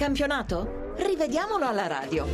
campionato? 0.00 0.94
Rivediamolo 0.96 1.66
alla 1.66 1.86
radio. 1.86 2.24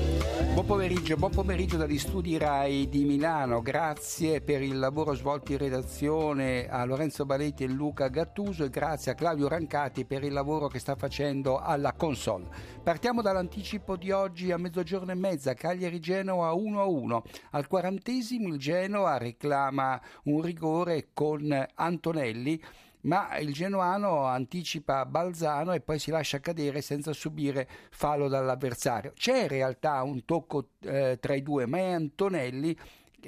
Buon 0.52 0.66
pomeriggio, 0.66 1.16
buon 1.16 1.32
pomeriggio 1.32 1.77
dagli 1.77 1.98
studi 1.98 2.38
RAI 2.38 2.88
di 2.88 3.04
Milano. 3.04 3.61
Grazie 3.61 4.40
per 4.40 4.62
il 4.62 4.79
lavoro 4.79 5.14
svolto 5.14 5.50
in 5.50 5.58
redazione 5.58 6.68
a 6.68 6.84
Lorenzo 6.84 7.27
Baletti 7.27 7.64
e 7.64 7.66
Luca 7.66 8.06
Gattuso 8.06 8.62
e 8.62 8.70
grazie 8.70 9.10
a 9.10 9.14
Claudio 9.16 9.48
Rancati 9.48 10.05
per 10.05 10.23
il 10.23 10.32
lavoro 10.32 10.68
che 10.68 10.79
sta 10.79 10.95
facendo 10.95 11.59
alla 11.59 11.92
console. 11.92 12.46
Partiamo 12.84 13.20
dall'anticipo 13.20 13.96
di 13.96 14.12
oggi 14.12 14.52
a 14.52 14.59
mezzogiorno 14.59 15.10
e 15.10 15.16
mezza, 15.16 15.52
Cagliari-Genoa 15.55 16.52
1-1. 16.52 17.20
Al 17.51 17.66
quarantesimo 17.66 18.46
il 18.46 18.59
Genoa 18.59 19.19
reclama 19.19 20.01
un 20.24 20.41
rigore 20.41 21.09
con 21.12 21.66
Antonelli 21.74 22.62
ma 23.06 23.37
il 23.38 23.52
genuano 23.52 24.24
anticipa 24.24 25.06
Balzano 25.06 25.73
e 25.73 25.80
poi 25.80 25.98
si 25.98 26.10
lascia 26.10 26.41
cadere 26.41 26.80
senza 26.80 27.12
subire 27.12 27.69
fallo 27.91 28.29
dall'avversario. 28.29 29.12
C'è 29.15 29.42
in 29.42 29.48
realtà 29.48 30.02
un 30.02 30.24
tocco 30.24 30.70
eh, 30.82 31.19
tra 31.20 31.34
i 31.34 31.42
due, 31.42 31.66
ma 31.66 31.79
è 31.79 31.92
Antonelli 31.92 32.77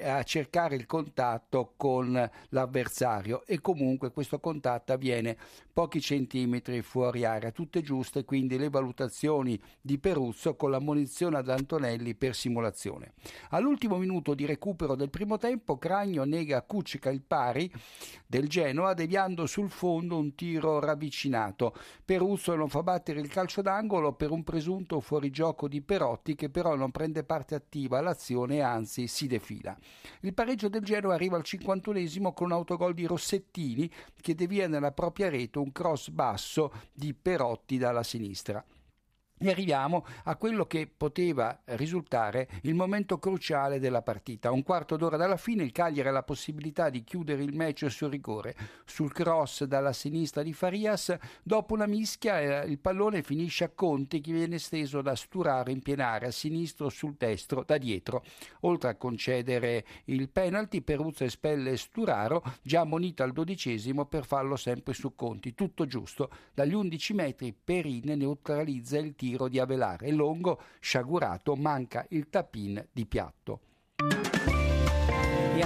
a 0.03 0.23
cercare 0.23 0.77
il 0.77 0.87
contatto 0.87 1.75
con 1.77 2.31
l'avversario 2.51 3.45
e 3.47 3.61
comunque 3.61 4.11
questo 4.11 4.41
contatto 4.41 4.93
avviene 4.93 5.37
pochi 5.73 6.01
centimetri 6.01 6.83
fuori 6.83 7.25
area, 7.25 7.53
tutte 7.53 7.83
giuste 7.83 8.25
quindi 8.25 8.59
le 8.59 8.69
valutazioni 8.69 9.61
di 9.81 9.99
Peruzzo 9.99 10.57
con 10.57 10.71
la 10.71 10.81
munizione 10.81 11.37
ad 11.37 11.49
Antonelli 11.49 12.15
per 12.15 12.35
simulazione. 12.35 13.13
All'ultimo 13.51 13.97
minuto 13.97 14.35
di 14.35 14.45
recupero 14.45 14.97
del 14.97 15.11
primo 15.11 15.39
tempo 15.39 15.79
Cragno 15.79 16.25
nega 16.25 16.59
a 16.59 16.63
Cuccica 16.63 17.11
il 17.11 17.23
pari 17.23 17.73
del 18.27 18.49
Genoa 18.49 18.93
deviando 18.95 19.47
sul 19.47 19.71
fondo 19.71 20.19
un 20.19 20.35
tiro 20.35 20.81
ravvicinato. 20.81 21.75
Peruzzo 22.05 22.57
non 22.57 22.69
fa 22.69 22.83
battere 22.83 23.21
il 23.21 23.29
calcio 23.29 23.63
d'angolo 23.63 24.15
per 24.15 24.31
un 24.31 24.43
presunto 24.43 25.01
fuorigioco 25.01 25.69
di 25.69 25.81
Perotti 25.81 26.35
che 26.35 26.51
però 26.51 26.75
non 26.75 26.91
prende 26.91 27.23
parte 27.23 27.55
attiva 27.55 27.99
all'azione 27.99 28.57
e 28.57 28.61
anzi 28.61 29.07
si 29.07 29.27
defila. 29.27 29.77
Il 30.21 30.35
pareggio 30.35 30.69
del 30.69 30.83
Genoa 30.83 31.15
arriva 31.15 31.37
al 31.37 31.45
51esimo 31.45 32.33
con 32.33 32.47
un 32.47 32.53
autogol 32.53 32.95
di 32.95 33.07
Rossettini 33.07 33.91
che 34.21 34.35
devia 34.35 34.67
nella 34.67 34.93
propria 34.93 35.29
rete 35.29 35.59
un 35.59 35.71
cross 35.71 36.09
basso 36.11 36.73
di 36.93 37.15
Perotti 37.15 37.79
dalla 37.79 38.03
sinistra. 38.03 38.65
E 39.41 39.51
arriviamo 39.51 40.05
a 40.25 40.35
quello 40.37 40.67
che 40.67 40.91
poteva 40.95 41.61
risultare 41.67 42.49
il 42.63 42.75
momento 42.75 43.19
cruciale 43.19 43.79
della 43.79 44.03
partita. 44.03 44.51
Un 44.51 44.65
quarto 44.65 44.97
d'ora 44.97 45.17
dalla 45.17 45.37
fine 45.37 45.63
il 45.63 45.71
Cagliari 45.71 46.09
ha 46.09 46.13
la 46.13 46.25
possibilità 46.25 46.91
di 46.91 47.05
chiudere 47.05 47.45
il 47.45 47.55
match 47.55 47.87
sul 47.89 48.11
rigore. 48.11 48.57
Sul 48.85 49.13
cross 49.13 49.65
dalla 49.65 49.93
sinistra 49.93 50.43
di 50.43 50.53
Farias, 50.53 51.17
dopo 51.43 51.75
una 51.75 51.87
mischia 51.87 52.63
eh, 52.63 52.67
il 52.67 52.79
pallone 52.79 53.23
finisce 53.23 53.65
a 53.65 53.71
Conte 53.71 54.21
che 54.21 54.33
viene 54.33 54.59
steso 54.59 55.03
da 55.03 55.15
Sturaro 55.15 55.71
in 55.71 55.83
pienare 55.83 56.27
a 56.27 56.31
sinistro 56.33 56.89
sul 56.89 57.15
destro 57.17 57.63
da 57.65 57.79
dietro. 57.79 58.25
Oltre 58.63 58.91
a 58.91 58.97
concedere 58.97 59.85
il 60.07 60.29
penalty, 60.29 60.81
Peruzzo 60.81 61.23
espelle 61.25 61.77
Sturaro, 61.77 62.43
già 62.63 62.81
ammonito 62.81 63.23
al 63.23 63.33
dodicesimo 63.33 64.07
per 64.07 64.25
farlo 64.25 64.57
sempre 64.57 64.95
su 64.95 65.15
Conti. 65.15 65.55
Tutto 65.55 65.87
giusto. 65.87 66.31
Dagli 66.53 66.75
11 66.75 67.15
metri 67.15 67.55
Perine 67.55 68.17
neutralizza 68.17 68.99
il 68.99 69.15
tiro 69.15 69.27
tiro 69.29 69.49
di 69.49 69.59
Avelare. 69.59 70.11
Longo, 70.11 70.59
sciagurato, 70.81 71.55
manca 71.55 72.07
il 72.11 72.31
tapin 72.31 72.83
di 72.91 73.05
piatto. 73.05 73.61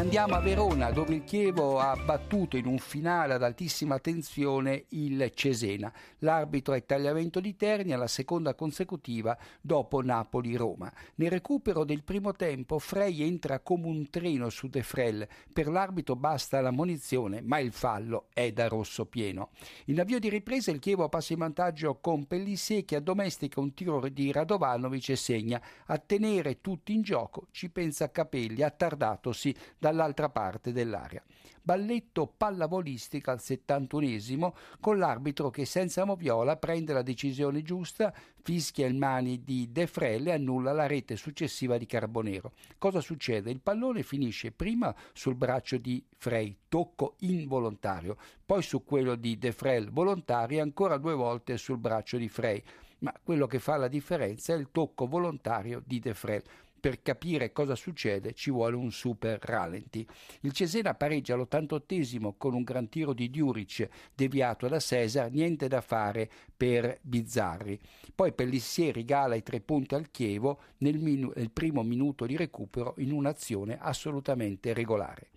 Andiamo 0.03 0.35
a 0.35 0.41
Verona, 0.41 0.91
dove 0.91 1.15
il 1.15 1.23
Chievo 1.23 1.79
ha 1.79 1.95
battuto 1.95 2.57
in 2.57 2.67
un 2.67 2.79
finale 2.79 3.35
ad 3.35 3.43
altissima 3.45 4.01
tensione 4.01 4.87
il 4.89 5.31
Cesena. 5.33 5.93
L'arbitro 6.19 6.75
è 6.75 6.85
tagliamento 6.85 7.39
di 7.39 7.55
Terni 7.55 7.93
alla 7.93 8.09
seconda 8.09 8.57
consecutiva 8.57 9.39
dopo 9.61 10.03
Napoli-Roma. 10.03 10.93
Nel 11.15 11.31
recupero 11.31 11.85
del 11.85 12.03
primo 12.03 12.33
tempo 12.33 12.81
Frey 12.81 13.23
entra 13.23 13.61
come 13.61 13.87
un 13.87 14.11
treno 14.11 14.51
su 14.51 14.67
De 14.67 14.83
Frel. 14.83 15.27
Per 15.53 15.69
l'arbitro 15.69 16.17
basta 16.17 16.61
la 16.61 16.73
munizione, 16.73 17.41
ma 17.41 17.61
il 17.61 17.71
fallo 17.71 18.27
è 18.33 18.51
da 18.51 18.67
rosso 18.67 19.07
pieno. 19.07 19.51
In 19.85 20.01
avvio 20.01 20.19
di 20.19 20.29
ripresa 20.29 20.73
il 20.73 20.81
Chievo 20.81 21.09
passa 21.09 21.33
in 21.33 21.39
vantaggio 21.39 22.01
con 22.01 22.27
Pellissier 22.27 22.85
che 22.85 22.97
addomestica 22.97 23.61
un 23.61 23.73
tiro 23.73 24.09
di 24.09 24.33
Radovanovic 24.33 25.11
e 25.11 25.17
segna. 25.17 25.63
A 25.87 25.99
tenere 25.99 26.61
tutti 26.61 26.93
in 26.93 27.03
gioco 27.03 27.47
ci 27.53 27.71
pensa 27.71 28.11
Capelli, 28.11 28.63
attardatosi 28.63 29.55
dall'altra 29.93 30.31
parte 30.31 30.73
dell'area. 30.73 31.23
Balletto 31.65 32.27
pallavolistica 32.27 33.31
al 33.31 33.39
71esimo 33.41 34.53
con 34.81 34.99
l'arbitro 34.99 35.51
che 35.51 35.65
senza 35.65 36.05
moviola 36.05 36.57
prende 36.57 36.93
la 36.93 37.03
decisione 37.03 37.63
giusta, 37.63 38.13
fischia 38.43 38.87
il 38.87 38.97
mani 38.97 39.45
di 39.45 39.71
De 39.71 39.87
Frel 39.87 40.27
e 40.27 40.33
annulla 40.33 40.73
la 40.73 40.87
rete 40.87 41.15
successiva 41.15 41.79
di 41.79 41.87
Carbonero. 41.87 42.55
Cosa 42.79 43.01
succede? 43.01 43.53
Il 43.53 43.61
pallone 43.61 44.03
finisce 44.03 44.51
prima 44.51 44.93
sul 45.13 45.37
braccio 45.37 45.77
di 45.77 46.05
Frey, 46.17 46.57
tocco 46.69 47.15
involontario, 47.21 48.17
poi 48.45 48.63
su 48.63 48.83
quello 48.85 49.15
di 49.15 49.39
De 49.39 49.53
Frel 49.53 49.91
volontario 49.91 50.59
e 50.59 50.63
ancora 50.63 50.97
due 50.97 51.15
volte 51.15 51.57
sul 51.59 51.79
braccio 51.79 52.17
di 52.17 52.29
Frey. 52.29 52.61
Ma 53.01 53.13
quello 53.21 53.47
che 53.47 53.59
fa 53.59 53.77
la 53.77 53.89
differenza 53.89 54.53
è 54.55 54.57
il 54.57 54.69
tocco 54.71 55.07
volontario 55.07 55.83
di 55.85 55.99
De 55.99 56.15
Frel 56.15 56.43
per 56.83 57.01
capire 57.01 57.53
cosa 57.53 57.77
succede 57.77 58.33
ci 58.33 58.51
vuole 58.51 58.75
un 58.75 58.91
super 58.91 59.39
rallenti. 59.41 60.05
Il 60.41 60.51
Cesena 60.51 60.95
pareggia 60.95 61.35
all'88 61.35 62.35
con 62.37 62.55
un 62.55 62.65
gran 62.65 62.89
tiro 62.89 63.13
di 63.13 63.31
Diuric 63.31 63.89
deviato 64.13 64.67
da 64.67 64.81
Cesar, 64.81 65.31
niente 65.31 65.69
da 65.69 65.81
fare 65.81 66.29
per 66.57 66.99
Bizzarri. 67.01 67.79
Poi 68.13 68.33
Pellissier 68.33 68.93
regala 68.93 69.37
i 69.37 69.45
tre 69.45 69.61
punti 69.61 69.95
al 69.95 70.11
Chievo 70.11 70.59
nel, 70.79 70.99
minu- 70.99 71.33
nel 71.37 71.53
primo 71.53 71.85
minuto 71.85 72.27
di 72.27 72.37
recupero 72.37 72.95
in 72.99 73.13
un'azione 73.13 73.79
assolutamente 73.81 74.73
regolare. 74.73 75.32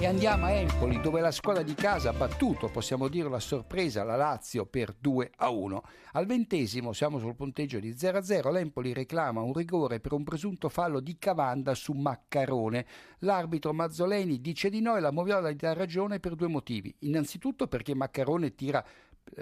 E 0.00 0.06
andiamo 0.06 0.46
a 0.46 0.52
Empoli, 0.52 0.98
dove 0.98 1.20
la 1.20 1.30
squadra 1.30 1.62
di 1.62 1.74
casa 1.74 2.08
ha 2.08 2.14
battuto, 2.14 2.70
possiamo 2.70 3.06
dirlo 3.06 3.36
a 3.36 3.38
sorpresa, 3.38 4.02
la 4.02 4.16
Lazio 4.16 4.64
per 4.64 4.94
2 4.98 5.32
a 5.36 5.50
1. 5.50 5.82
Al 6.12 6.24
ventesimo 6.24 6.94
siamo 6.94 7.18
sul 7.18 7.34
punteggio 7.34 7.78
di 7.78 7.94
0 7.94 8.16
a 8.16 8.22
0. 8.22 8.50
L'Empoli 8.50 8.94
reclama 8.94 9.42
un 9.42 9.52
rigore 9.52 10.00
per 10.00 10.14
un 10.14 10.24
presunto 10.24 10.70
fallo 10.70 11.00
di 11.00 11.18
Cavanda 11.18 11.74
su 11.74 11.92
Maccarone. 11.92 12.86
L'arbitro 13.18 13.74
Mazzoleni 13.74 14.40
dice 14.40 14.70
di 14.70 14.80
no 14.80 14.96
e 14.96 15.00
la 15.00 15.12
Moviola 15.12 15.50
gli 15.50 15.56
dà 15.56 15.74
ragione 15.74 16.18
per 16.18 16.34
due 16.34 16.48
motivi. 16.48 16.94
Innanzitutto 17.00 17.66
perché 17.66 17.94
Maccarone 17.94 18.54
tira 18.54 18.82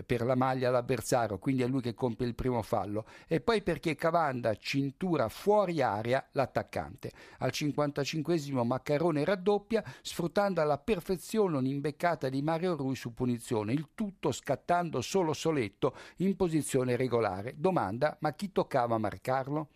per 0.07 0.25
la 0.25 0.35
maglia 0.35 0.69
all'avversario, 0.69 1.39
quindi 1.39 1.63
è 1.63 1.67
lui 1.67 1.81
che 1.81 1.95
compie 1.95 2.27
il 2.27 2.35
primo 2.35 2.63
fallo, 2.63 3.07
e 3.27 3.41
poi 3.41 3.63
perché 3.63 3.95
Cavanda 3.95 4.55
cintura 4.57 5.29
fuori 5.29 5.81
area 5.83 6.25
l'attaccante. 6.33 7.11
Al 7.39 7.51
55 7.51 8.37
Maccarone 8.65 9.25
raddoppia, 9.25 9.83
sfruttando 10.03 10.61
alla 10.61 10.79
perfezione 10.79 11.57
un'imbeccata 11.57 12.29
di 12.29 12.43
Mario 12.43 12.77
Rui 12.77 12.95
su 12.95 13.15
punizione, 13.15 13.73
il 13.73 13.89
tutto 13.95 14.33
scattando 14.33 15.01
solo 15.01 15.33
Soletto 15.33 15.95
in 16.19 16.37
posizione 16.37 16.97
regolare. 16.97 17.55
Domanda, 17.57 18.17
ma 18.21 18.33
chi 18.33 18.53
toccava 18.53 18.99
marcarlo? 18.99 19.69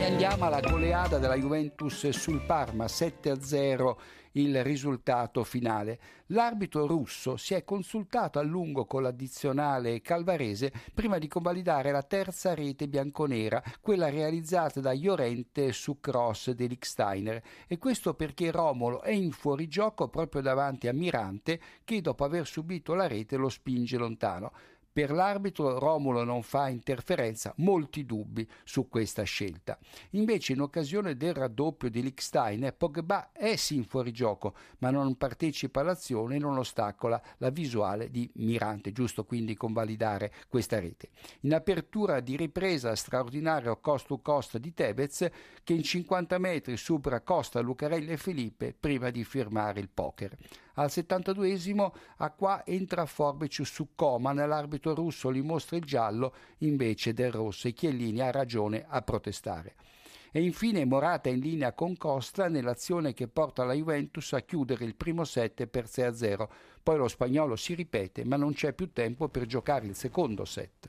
E 0.00 0.04
andiamo 0.04 0.46
alla 0.46 0.60
goleada 0.60 1.18
della 1.18 1.36
Juventus 1.36 2.08
sul 2.08 2.40
Parma, 2.46 2.86
7-0 2.86 3.96
il 4.32 4.64
risultato 4.64 5.44
finale. 5.44 5.98
L'arbitro 6.28 6.86
russo 6.86 7.36
si 7.36 7.52
è 7.52 7.64
consultato 7.64 8.38
a 8.38 8.42
lungo 8.42 8.86
con 8.86 9.02
l'addizionale 9.02 10.00
calvarese 10.00 10.72
prima 10.94 11.18
di 11.18 11.28
convalidare 11.28 11.90
la 11.90 12.02
terza 12.02 12.54
rete 12.54 12.88
bianconera, 12.88 13.62
quella 13.82 14.08
realizzata 14.08 14.80
da 14.80 14.94
Llorente 14.94 15.70
su 15.72 16.00
cross 16.00 16.52
di 16.52 16.66
Licksteiner. 16.66 17.42
E 17.66 17.76
questo 17.76 18.14
perché 18.14 18.50
Romolo 18.50 19.02
è 19.02 19.12
in 19.12 19.32
fuorigioco 19.32 20.08
proprio 20.08 20.40
davanti 20.40 20.88
a 20.88 20.94
Mirante 20.94 21.60
che 21.84 22.00
dopo 22.00 22.24
aver 22.24 22.46
subito 22.46 22.94
la 22.94 23.06
rete 23.06 23.36
lo 23.36 23.50
spinge 23.50 23.98
lontano. 23.98 24.50
Per 24.92 25.12
l'arbitro 25.12 25.78
Romulo 25.78 26.24
non 26.24 26.42
fa 26.42 26.68
interferenza, 26.68 27.54
molti 27.58 28.04
dubbi 28.04 28.48
su 28.64 28.88
questa 28.88 29.22
scelta. 29.22 29.78
Invece 30.10 30.52
in 30.52 30.60
occasione 30.60 31.16
del 31.16 31.32
raddoppio 31.32 31.88
di 31.88 32.02
Lickstein, 32.02 32.74
Pogba 32.76 33.30
è 33.30 33.54
sì 33.54 33.76
in 33.76 33.84
fuorigioco, 33.84 34.54
ma 34.78 34.90
non 34.90 35.16
partecipa 35.16 35.80
all'azione 35.80 36.36
e 36.36 36.38
non 36.40 36.58
ostacola 36.58 37.22
la 37.38 37.50
visuale 37.50 38.10
di 38.10 38.28
Mirante, 38.34 38.90
giusto 38.90 39.24
quindi 39.24 39.54
convalidare 39.54 40.32
questa 40.48 40.80
rete. 40.80 41.10
In 41.42 41.54
apertura 41.54 42.18
di 42.18 42.36
ripresa 42.36 42.96
straordinario 42.96 43.78
cost 43.78 44.06
to 44.06 44.18
cost 44.18 44.58
di 44.58 44.74
Tevez 44.74 45.28
che 45.62 45.72
in 45.72 45.84
50 45.84 46.38
metri 46.38 46.76
supera 46.76 47.20
Costa, 47.20 47.60
Lucarelli 47.60 48.10
e 48.10 48.16
Felipe 48.16 48.74
prima 48.78 49.10
di 49.10 49.22
firmare 49.22 49.78
il 49.78 49.88
poker. 49.88 50.36
Al 50.74 50.88
72esimo 50.88 51.92
a 52.18 52.30
qua 52.30 52.64
entra 52.64 53.06
Forbic 53.06 53.66
su 53.66 53.88
Coman, 53.94 54.36
l'arbitro 54.36 54.94
russo 54.94 55.32
gli 55.32 55.42
mostra 55.42 55.76
il 55.76 55.84
giallo 55.84 56.34
invece 56.58 57.12
del 57.12 57.32
rosso 57.32 57.68
e 57.68 57.72
Chiellini 57.72 58.20
ha 58.20 58.30
ragione 58.30 58.84
a 58.88 59.02
protestare. 59.02 59.74
E 60.32 60.42
infine 60.42 60.84
Morata 60.84 61.28
in 61.28 61.40
linea 61.40 61.72
con 61.72 61.96
Costa 61.96 62.48
nell'azione 62.48 63.12
che 63.14 63.26
porta 63.26 63.64
la 63.64 63.72
Juventus 63.72 64.32
a 64.32 64.40
chiudere 64.42 64.84
il 64.84 64.94
primo 64.94 65.24
set 65.24 65.66
per 65.66 65.86
6-0. 65.86 66.48
Poi 66.82 66.96
lo 66.96 67.08
spagnolo 67.08 67.56
si 67.56 67.74
ripete, 67.74 68.24
ma 68.24 68.36
non 68.36 68.52
c'è 68.52 68.72
più 68.72 68.92
tempo 68.92 69.28
per 69.28 69.46
giocare 69.46 69.86
il 69.86 69.96
secondo 69.96 70.44
set. 70.44 70.88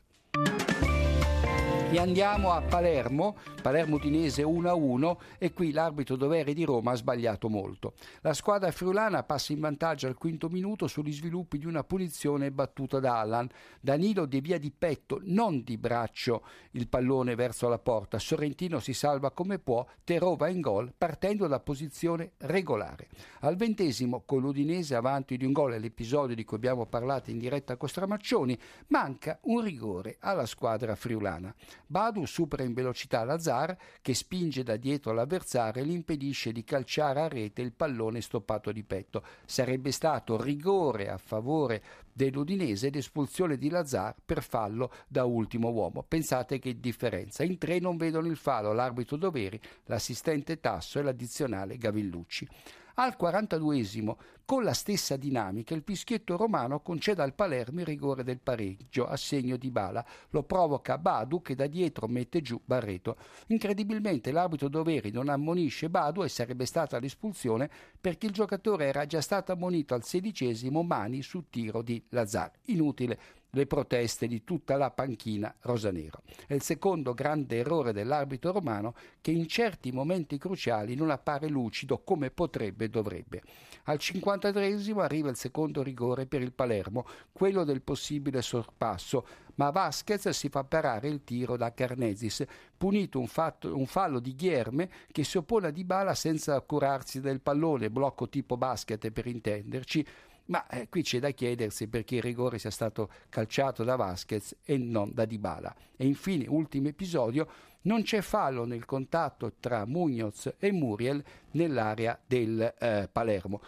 E 1.92 2.00
andiamo 2.00 2.54
a 2.54 2.62
Palermo, 2.62 3.36
Palermo 3.62 3.98
Udinese 3.98 4.44
1-1 4.44 5.18
e 5.38 5.52
qui 5.52 5.74
l'arbitro 5.74 6.16
dovere 6.16 6.54
di 6.54 6.64
Roma 6.64 6.92
ha 6.92 6.96
sbagliato 6.96 7.50
molto. 7.50 7.96
La 8.22 8.34
squadra 8.34 8.72
friulana 8.72 9.24
passa 9.24 9.52
in 9.52 9.60
vantaggio 9.60 10.08
al 10.08 10.16
quinto 10.16 10.48
minuto 10.48 10.88
sugli 10.88 11.12
sviluppi 11.12 11.58
di 11.58 11.66
una 11.66 11.84
punizione 11.84 12.50
battuta 12.50 13.02
da 13.02 13.20
Allan. 13.20 13.50
Danilo 13.82 14.26
devia 14.26 14.58
di 14.58 14.72
petto, 14.72 15.20
non 15.24 15.64
di 15.64 15.78
braccio, 15.78 16.46
il 16.72 16.88
pallone 16.88 17.36
verso 17.36 17.68
la 17.68 17.78
porta. 17.78 18.20
Sorrentino 18.20 18.80
si 18.80 18.94
salva 18.94 19.32
come 19.32 19.60
può, 19.60 19.86
Terova 20.06 20.48
in 20.48 20.62
gol 20.62 20.94
partendo 20.98 21.46
da 21.48 21.60
posizione 21.60 22.32
regolare. 22.38 23.10
Al 23.42 23.58
ventesimo, 23.58 24.24
con 24.26 24.40
l'Udinese 24.40 24.96
avanti 24.96 25.36
di 25.36 25.44
un 25.44 25.52
gol, 25.52 25.78
l'episodio 25.78 26.36
di 26.36 26.46
cui 26.46 26.56
abbiamo 26.56 26.86
parlato 26.86 27.32
in 27.32 27.38
diretta 27.38 27.76
con 27.76 27.90
Stramaccioni, 27.90 28.58
manca 28.88 29.40
un 29.42 29.60
rigore 29.60 30.16
alla 30.22 30.46
squadra 30.46 30.96
friulana. 30.96 31.54
Badu 31.92 32.24
supera 32.24 32.64
in 32.64 32.72
velocità 32.72 33.26
Lazar 33.26 33.76
che 34.02 34.14
spinge 34.14 34.64
da 34.64 34.78
dietro 34.78 35.12
l'avversario 35.12 35.84
e 35.84 35.86
gli 35.86 35.92
impedisce 35.92 36.54
di 36.54 36.64
calciare 36.64 37.20
a 37.20 37.28
rete 37.28 37.62
il 37.62 37.74
pallone 37.74 38.22
stoppato 38.22 38.72
di 38.72 38.82
petto. 38.84 39.26
Sarebbe 39.46 39.92
stato 39.92 40.42
rigore 40.42 41.10
a 41.10 41.18
favore 41.18 41.84
dell'Udinese 42.14 42.88
ed 42.88 42.96
espulsione 42.96 43.58
di 43.58 43.70
Lazar 43.70 44.16
per 44.24 44.42
fallo 44.42 44.90
da 45.06 45.26
ultimo 45.26 45.70
uomo. 45.70 46.02
Pensate 46.08 46.60
che 46.60 46.80
differenza. 46.80 47.44
In 47.44 47.58
tre 47.58 47.80
non 47.80 47.98
vedono 47.98 48.28
il 48.28 48.38
fallo 48.38 48.72
l'arbitro 48.72 49.18
Doveri, 49.18 49.60
l'assistente 49.88 50.62
Tasso 50.62 50.98
e 50.98 51.02
l'addizionale 51.02 51.76
Gavillucci. 51.76 52.48
Al 52.96 53.16
42esimo, 53.20 54.16
con 54.46 54.64
la 54.64 54.74
stessa 54.74 55.16
dinamica, 55.16 55.74
il 55.74 55.84
fischietto 55.86 56.36
romano 56.36 56.82
concede 56.82 57.22
al 57.22 57.34
Palermo 57.34 57.80
il 57.80 57.86
rigore 57.86 58.24
del 58.24 58.40
pareggio 58.40 59.08
a 59.08 59.16
segno 59.16 59.56
di 59.56 59.72
bala. 59.72 60.06
Lo 60.32 60.44
provoca 60.44 60.98
Badu 60.98 61.42
che 61.42 61.56
da 61.56 61.68
dietro 61.68 62.08
mette 62.08 62.42
giù 62.42 62.60
Barreto. 62.64 63.16
Incredibilmente 63.48 64.32
l'arbitro 64.32 64.68
Doveri 64.68 65.12
non 65.12 65.30
ammonisce 65.30 65.90
Badu 65.90 66.24
e 66.24 66.30
sarebbe 66.30 66.66
stata 66.66 67.00
l'espulsione 67.00 67.70
perché 68.00 68.26
il 68.26 68.34
giocatore 68.34 68.88
era 68.88 69.06
già 69.06 69.22
stato 69.22 69.54
ammonito 69.54 69.94
al 69.94 70.04
sedicesimo 70.04 70.84
mani 70.84 71.22
su 71.22 71.46
tiro 71.50 71.82
di 71.82 72.04
Lazar. 72.10 72.52
Inutile 72.66 73.20
le 73.52 73.66
proteste 73.66 74.28
di 74.28 74.44
tutta 74.44 74.78
la 74.78 74.92
panchina 74.92 75.54
rosanero. 75.62 76.22
È 76.48 76.54
il 76.54 76.62
secondo 76.62 77.14
grande 77.14 77.58
errore 77.58 77.94
dell'arbitro 77.94 78.52
romano 78.52 78.94
che 79.22 79.32
in 79.32 79.48
certi 79.48 79.92
momenti 79.92 80.38
cruciali 80.38 80.96
non 80.96 81.10
appare 81.10 81.48
lucido 81.48 82.00
come 82.00 82.32
potrebbe 82.32 82.86
e 82.86 82.90
dovrebbe. 82.90 83.42
Al 83.86 83.98
53 83.98 84.80
arriva 84.98 85.30
il 85.30 85.36
secondo 85.36 85.82
rigore 85.82 86.26
per 86.26 86.42
il 86.42 86.54
Palermo, 86.54 87.06
quello 87.32 87.64
del 87.64 87.82
possibile 87.82 88.42
sorpasso, 88.42 89.26
ma 89.56 89.70
Vasquez 89.70 90.30
si 90.30 90.50
fa 90.50 90.64
parare 90.64 91.08
il 91.08 91.24
tiro 91.24 91.58
da 91.58 91.74
Carnesis, 91.74 92.46
punito 92.78 93.20
un, 93.20 93.28
fatto, 93.28 93.76
un 93.76 93.86
fallo 93.86 94.20
di 94.20 94.36
Ghierme 94.36 94.90
che 95.12 95.24
si 95.24 95.38
oppone 95.38 95.68
a 95.68 95.72
Dybala 95.72 96.16
senza 96.16 96.60
curarsi 96.62 97.20
del 97.20 97.42
pallone, 97.42 97.90
blocco 97.90 98.30
tipo 98.30 98.56
basket 98.56 99.10
per 99.12 99.28
intenderci, 99.28 100.06
ma 100.52 100.68
eh, 100.68 100.90
qui 100.90 101.02
c'è 101.02 101.20
da 101.20 101.32
chiedersi 101.32 101.88
perché 101.88 102.16
il 102.16 102.22
rigore 102.22 102.60
sia 102.60 102.70
stato 102.70 103.10
calciato 103.30 103.86
da 103.86 103.96
Vasquez 103.96 104.58
e 104.66 104.78
non 104.78 105.12
da 105.14 105.24
Dybala. 105.24 105.74
E 105.96 106.06
infine, 106.06 106.46
ultimo 106.48 106.90
episodio, 106.90 107.48
non 107.84 108.04
c'è 108.04 108.20
fallo 108.20 108.66
nel 108.66 108.84
contatto 108.86 109.54
tra 109.60 109.86
Munoz 109.86 110.54
e 110.60 110.72
Muriel 110.74 111.24
nell'area 111.52 112.20
del 112.26 112.76
eh, 112.78 113.10
Palermo. 113.10 113.62